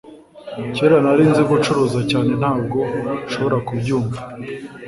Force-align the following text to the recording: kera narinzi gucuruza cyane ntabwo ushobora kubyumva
kera 0.75 0.97
narinzi 1.05 1.41
gucuruza 1.49 1.99
cyane 2.11 2.31
ntabwo 2.41 2.77
ushobora 3.27 3.57
kubyumva 3.67 4.17